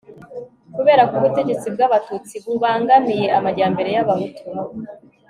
[0.75, 4.41] kuberako ubutegetsi bw'abatutsi bubangamiye amajyambere y'abahutu